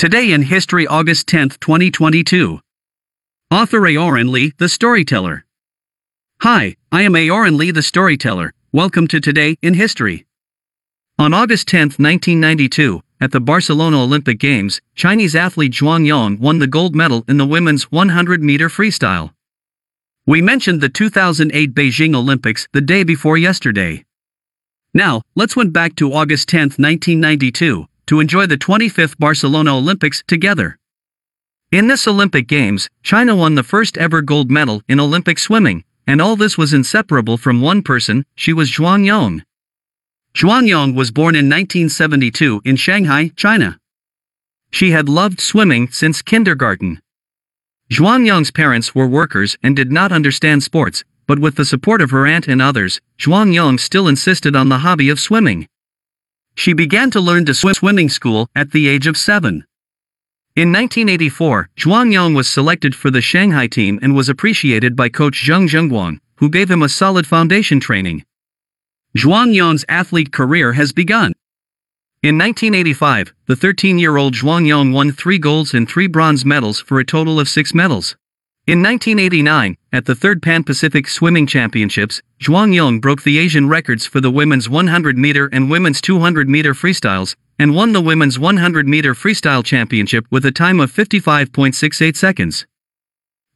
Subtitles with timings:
[0.00, 2.60] Today in History, August 10, 2022.
[3.50, 5.44] Author Aoran Lee, the storyteller.
[6.40, 8.54] Hi, I am Aoran Lee, the storyteller.
[8.72, 10.24] Welcome to Today in History.
[11.18, 16.66] On August 10, 1992, at the Barcelona Olympic Games, Chinese athlete Zhuang Yong won the
[16.66, 19.34] gold medal in the women's 100 meter freestyle.
[20.24, 24.06] We mentioned the 2008 Beijing Olympics the day before yesterday.
[24.94, 30.76] Now, let's went back to August 10, 1992, to enjoy the 25th Barcelona Olympics together.
[31.70, 36.20] In this Olympic Games, China won the first ever gold medal in Olympic swimming, and
[36.20, 39.44] all this was inseparable from one person, she was Zhuang Yong.
[40.34, 43.78] Zhuang Yong was born in 1972 in Shanghai, China.
[44.72, 47.00] She had loved swimming since kindergarten.
[47.92, 52.10] Zhuang Yong's parents were workers and did not understand sports, but with the support of
[52.10, 55.68] her aunt and others, Zhuang Yong still insisted on the hobby of swimming.
[56.60, 59.64] She began to learn to swim swimming school at the age of seven.
[60.54, 65.42] In 1984, Zhuang Yong was selected for the Shanghai team and was appreciated by coach
[65.42, 68.26] Zheng Zhengguang, who gave him a solid foundation training.
[69.16, 71.32] Zhuang Yong's athlete career has begun.
[72.22, 77.06] In 1985, the 13-year-old Zhuang Yong won three golds and three bronze medals for a
[77.06, 78.16] total of six medals.
[78.66, 84.06] In 1989, at the third Pan Pacific Swimming Championships, Zhuang Yong broke the Asian records
[84.06, 88.86] for the women's 100 meter and women's 200 meter freestyles, and won the women's 100
[88.86, 92.64] meter freestyle championship with a time of 55.68 seconds.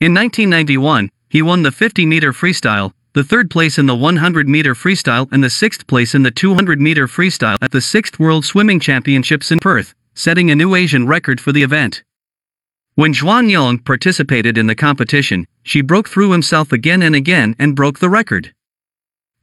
[0.00, 4.74] In 1991, he won the 50 meter freestyle, the third place in the 100 meter
[4.74, 8.80] freestyle, and the sixth place in the 200 meter freestyle at the 6th World Swimming
[8.80, 12.02] Championships in Perth, setting a new Asian record for the event.
[12.94, 17.74] When Zhuang Yong participated in the competition, she broke through himself again and again and
[17.74, 18.52] broke the record.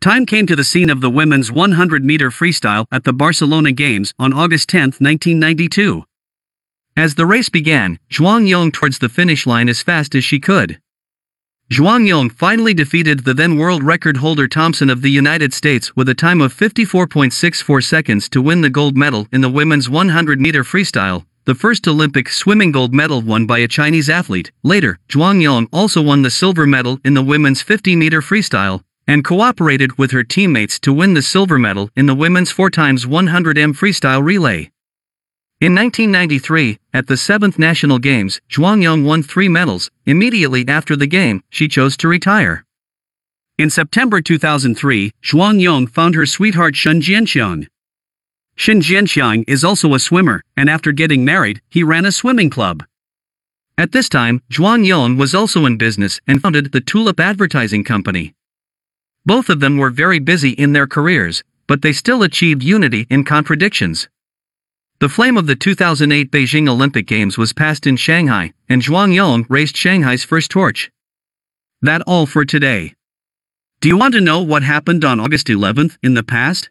[0.01, 4.13] Time came to the scene of the women's 100 meter freestyle at the Barcelona Games
[4.19, 6.03] on August 10, 1992.
[6.95, 10.79] As the race began, Zhuang Yong towards the finish line as fast as she could.
[11.71, 16.07] Zhuang Yong finally defeated the then world record holder Thompson of the United States with
[16.07, 20.63] a time of 54.64 seconds to win the gold medal in the women's 100 meter
[20.63, 24.51] freestyle, the first Olympic swimming gold medal won by a Chinese athlete.
[24.63, 29.25] Later, Zhuang Yong also won the silver medal in the women's 50 meter freestyle and
[29.25, 34.71] cooperated with her teammates to win the silver medal in the women's 4x100m freestyle relay.
[35.59, 39.89] In 1993, at the 7th National Games, Zhuang Yong won three medals.
[40.05, 42.65] Immediately after the game, she chose to retire.
[43.57, 47.67] In September 2003, Zhuang Yong found her sweetheart Shen Jianxiang.
[48.59, 52.83] Shen Jianxiang is also a swimmer, and after getting married, he ran a swimming club.
[53.77, 58.35] At this time, Zhuang Yong was also in business and founded the Tulip Advertising Company.
[59.25, 63.23] Both of them were very busy in their careers, but they still achieved unity in
[63.23, 64.09] contradictions.
[64.99, 69.45] The flame of the 2008 Beijing Olympic Games was passed in Shanghai, and Zhuang Yong
[69.47, 70.91] raised Shanghai's first torch.
[71.81, 72.93] That all for today.
[73.79, 76.69] Do you want to know what happened on August 11th in the past?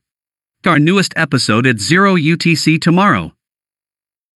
[0.69, 3.33] Our newest episode at 0 UTC tomorrow.